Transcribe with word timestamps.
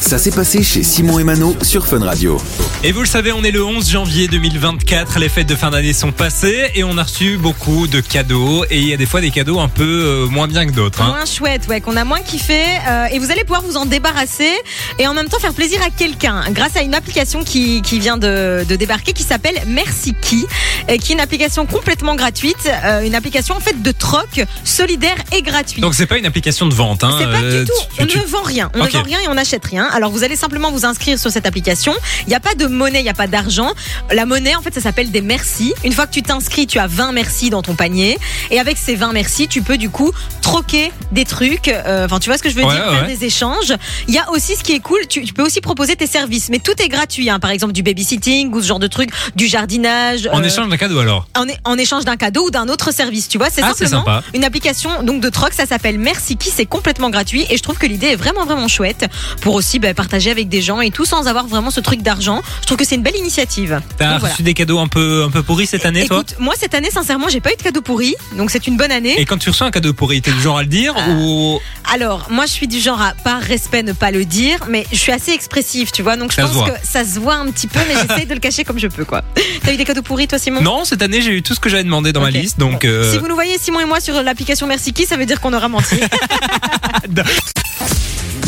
Ça 0.00 0.18
s'est 0.18 0.30
passé 0.32 0.62
chez 0.62 0.82
Simon 0.82 1.18
et 1.18 1.24
Mano 1.24 1.56
sur 1.62 1.86
Fun 1.86 2.00
Radio. 2.04 2.40
Et 2.82 2.90
vous 2.92 3.00
le 3.00 3.06
savez, 3.06 3.32
on 3.32 3.42
est 3.44 3.50
le 3.50 3.64
11 3.64 3.88
janvier 3.90 4.26
2024, 4.28 5.18
les 5.18 5.28
fêtes 5.28 5.46
de 5.48 5.54
fin 5.54 5.70
d'année 5.70 5.92
sont 5.92 6.10
passées 6.12 6.70
et 6.74 6.82
on 6.84 6.98
a 6.98 7.02
reçu 7.04 7.36
beaucoup 7.36 7.86
de 7.86 8.00
cadeaux 8.00 8.64
et 8.70 8.78
il 8.78 8.88
y 8.88 8.92
a 8.92 8.96
des 8.96 9.06
fois 9.06 9.20
des 9.20 9.30
cadeaux 9.30 9.60
un 9.60 9.68
peu 9.68 9.84
euh, 9.84 10.26
moins 10.26 10.48
bien 10.48 10.66
que 10.66 10.72
d'autres. 10.72 11.02
hein. 11.02 11.08
Moins 11.08 11.24
chouette, 11.24 11.66
ouais, 11.68 11.80
qu'on 11.80 11.96
a 11.96 12.04
moins 12.04 12.20
kiffé. 12.20 12.60
euh, 12.88 13.06
et 13.12 13.18
vous 13.18 13.30
allez 13.30 13.42
pouvoir 13.44 13.62
vous 13.62 13.76
en 13.76 13.86
débarrasser 13.86 14.50
et 14.98 15.06
en 15.06 15.14
même 15.14 15.28
temps 15.28 15.38
faire 15.38 15.54
plaisir 15.54 15.80
à 15.82 15.90
quelqu'un 15.90 16.42
grâce 16.50 16.76
à 16.76 16.82
une 16.82 16.94
application 16.94 17.44
qui, 17.44 17.80
qui 17.82 17.98
vient 18.00 18.16
de, 18.18 18.64
de 18.68 18.76
débarquer 18.76 19.12
qui 19.12 19.22
s'appelle 19.22 19.56
Merci 19.66 20.14
Qui, 20.20 20.46
et 20.88 20.98
qui 20.98 21.12
est 21.12 21.14
une 21.14 21.20
application 21.20 21.64
complètement 21.66 22.16
gratuite, 22.16 22.68
euh, 22.84 23.02
une 23.02 23.14
application 23.14 23.54
en 23.56 23.60
fait 23.60 23.80
de 23.82 23.90
troc 23.92 24.44
solidaire 24.64 25.16
et 25.32 25.42
gratuit. 25.42 25.80
Donc 25.80 25.94
c'est 25.94 26.06
pas 26.06 26.18
une 26.18 26.26
application 26.26 26.66
de 26.66 26.74
vente. 26.74 27.04
Hein. 27.04 27.16
C'est 27.18 27.30
pas 27.30 27.40
du 27.40 27.64
tout. 27.64 27.72
tu- 27.96 28.02
On 28.02 28.06
tu- 28.06 28.18
ne 28.18 28.24
vend 28.24 28.42
rien. 28.42 28.70
On 28.74 28.84
ne 28.84 28.88
vend 28.88 29.02
rien 29.02 29.20
et 29.20 29.28
on 29.28 29.34
n'achète 29.34 29.64
rien. 29.64 29.75
Alors 29.84 30.10
vous 30.10 30.24
allez 30.24 30.36
simplement 30.36 30.70
vous 30.70 30.84
inscrire 30.86 31.18
sur 31.18 31.30
cette 31.30 31.46
application. 31.46 31.92
Il 32.26 32.28
n'y 32.30 32.34
a 32.34 32.40
pas 32.40 32.54
de 32.54 32.66
monnaie, 32.66 33.00
il 33.00 33.04
n'y 33.04 33.08
a 33.08 33.14
pas 33.14 33.26
d'argent. 33.26 33.72
La 34.12 34.24
monnaie, 34.26 34.54
en 34.54 34.62
fait, 34.62 34.72
ça 34.74 34.80
s'appelle 34.80 35.10
des 35.10 35.20
merci. 35.20 35.74
Une 35.84 35.92
fois 35.92 36.06
que 36.06 36.12
tu 36.12 36.22
t'inscris, 36.22 36.66
tu 36.66 36.78
as 36.78 36.86
20 36.86 37.12
merci 37.12 37.50
dans 37.50 37.62
ton 37.62 37.74
panier. 37.74 38.18
Et 38.50 38.58
avec 38.60 38.78
ces 38.78 38.94
20 38.94 39.12
merci, 39.12 39.48
tu 39.48 39.62
peux 39.62 39.76
du 39.78 39.90
coup 39.90 40.12
troquer 40.42 40.92
des 41.12 41.24
trucs. 41.24 41.68
Euh, 41.68 42.04
Enfin, 42.06 42.18
tu 42.20 42.28
vois 42.30 42.38
ce 42.38 42.42
que 42.42 42.50
je 42.50 42.54
veux 42.54 42.64
Ouais, 42.64 42.74
dire? 42.74 42.86
ouais, 42.88 42.96
Faire 42.98 43.06
des 43.06 43.24
échanges. 43.24 43.72
Il 44.08 44.14
y 44.14 44.18
a 44.18 44.30
aussi 44.30 44.54
ce 44.56 44.62
qui 44.62 44.72
est 44.72 44.80
cool. 44.80 45.00
Tu, 45.08 45.22
tu 45.24 45.32
peux 45.32 45.42
aussi 45.42 45.60
proposer 45.60 45.96
tes 45.96 46.06
services, 46.06 46.48
mais 46.50 46.58
tout 46.58 46.80
est 46.80 46.88
gratuit. 46.88 47.28
hein. 47.30 47.38
Par 47.40 47.50
exemple, 47.50 47.72
du 47.72 47.82
babysitting 47.82 48.52
ou 48.52 48.60
ce 48.60 48.66
genre 48.66 48.78
de 48.78 48.86
truc, 48.86 49.10
du 49.34 49.46
jardinage. 49.46 50.28
En 50.32 50.40
euh, 50.42 50.44
échange 50.46 50.68
d'un 50.68 50.76
cadeau 50.76 50.98
alors? 50.98 51.26
en, 51.36 51.44
en 51.64 51.76
échange 51.78 52.04
d'un 52.04 52.16
cadeau 52.16 52.46
ou 52.46 52.50
d'un 52.50 52.68
autre 52.68 52.92
service, 52.92 53.28
tu 53.28 53.38
vois, 53.38 53.48
c'est 53.50 53.62
Ah, 53.62 53.68
simplement 53.74 54.04
sympa. 54.04 54.22
une 54.34 54.44
application 54.44 55.02
donc 55.02 55.20
de 55.20 55.28
troc, 55.28 55.52
ça 55.52 55.66
s'appelle 55.66 55.98
Merci 55.98 56.36
qui, 56.36 56.50
c'est 56.50 56.66
complètement 56.66 57.10
gratuit 57.10 57.44
et 57.50 57.56
je 57.56 57.62
trouve 57.62 57.78
que 57.78 57.86
l'idée 57.86 58.08
est 58.08 58.16
vraiment 58.16 58.44
vraiment 58.44 58.68
chouette 58.68 59.06
pour 59.40 59.54
aussi 59.66 59.80
bah, 59.80 59.92
partager 59.94 60.30
avec 60.30 60.48
des 60.48 60.62
gens 60.62 60.80
et 60.80 60.92
tout 60.92 61.04
sans 61.04 61.26
avoir 61.26 61.48
vraiment 61.48 61.72
ce 61.72 61.80
truc 61.80 62.00
d'argent. 62.00 62.40
Je 62.60 62.66
trouve 62.66 62.78
que 62.78 62.84
c'est 62.84 62.94
une 62.94 63.02
belle 63.02 63.16
initiative. 63.16 63.80
T'as 63.98 64.18
voilà. 64.18 64.32
reçu 64.32 64.44
des 64.44 64.54
cadeaux 64.54 64.78
un 64.78 64.86
peu, 64.86 65.24
un 65.24 65.30
peu 65.30 65.42
pourris 65.42 65.66
cette 65.66 65.84
année 65.84 66.06
toi 66.06 66.18
Écoute, 66.18 66.36
moi 66.38 66.54
cette 66.56 66.74
année 66.74 66.90
sincèrement, 66.90 67.28
j'ai 67.28 67.40
pas 67.40 67.52
eu 67.52 67.56
de 67.56 67.62
cadeau 67.62 67.80
pourri, 67.80 68.14
donc 68.36 68.52
c'est 68.52 68.68
une 68.68 68.76
bonne 68.76 68.92
année. 68.92 69.20
Et 69.20 69.24
quand 69.24 69.38
tu 69.38 69.50
reçois 69.50 69.66
un 69.66 69.72
cadeau 69.72 69.92
pourri, 69.92 70.22
t'es 70.22 70.30
du 70.30 70.40
genre 70.40 70.58
à 70.58 70.62
le 70.62 70.68
dire 70.68 70.94
Euh, 70.96 71.14
ou 71.16 71.60
Alors, 71.92 72.28
moi 72.30 72.46
je 72.46 72.52
suis 72.52 72.68
du 72.68 72.78
genre 72.78 73.00
à 73.02 73.14
par 73.24 73.40
respect 73.40 73.82
ne 73.82 73.92
pas 73.92 74.12
le 74.12 74.24
dire, 74.24 74.60
mais 74.68 74.86
je 74.92 74.98
suis 74.98 75.10
assez 75.10 75.32
expressive, 75.32 75.90
tu 75.90 76.02
vois, 76.02 76.16
donc 76.16 76.30
je 76.30 76.36
Ça 76.36 76.42
pense 76.42 76.70
que 76.70 76.76
ça 76.84 77.04
se 77.04 77.18
voit 77.18 77.34
un 77.34 77.50
petit 77.50 77.66
peu, 77.66 77.80
mais 77.88 77.94
j'essaie 78.00 78.26
de 78.26 78.34
le 78.34 78.40
cacher 78.40 78.62
comme 78.62 78.78
je 78.78 78.86
peux 78.86 79.04
quoi. 79.04 79.22
T'as 79.64 79.72
eu 79.72 79.76
des 79.76 79.84
cadeaux 79.84 80.02
pourris 80.02 80.28
toi 80.28 80.38
Simon? 80.38 80.62
Non, 80.62 80.84
cette 80.84 81.02
année 81.02 81.22
j'ai 81.22 81.32
eu 81.32 81.42
tout 81.42 81.54
ce 81.54 81.60
que 81.60 81.68
j'avais 81.68 81.82
demandé 81.82 82.12
dans 82.12 82.20
ma 82.20 82.30
liste, 82.30 82.60
donc 82.60 82.84
euh, 82.84 83.10
Si 83.12 83.18
vous 83.18 83.26
nous 83.26 83.34
voyez 83.34 83.58
Simon 83.58 83.80
et 83.80 83.84
moi 83.84 83.98
sur 83.98 84.22
l'application 84.22 84.68
Merci 84.68 84.92
qui, 84.92 85.06
ça 85.06 85.16
veut 85.16 85.26
dire 85.26 85.40
qu'on 85.40 85.52
aura 85.54 85.68
menti. 85.68 85.96